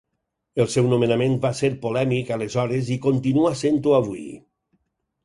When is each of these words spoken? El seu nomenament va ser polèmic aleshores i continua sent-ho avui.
El 0.63 0.67
seu 0.75 0.87
nomenament 0.93 1.35
va 1.43 1.51
ser 1.59 1.69
polèmic 1.83 2.31
aleshores 2.37 2.89
i 2.97 2.97
continua 3.05 3.53
sent-ho 3.61 3.95
avui. 3.99 4.25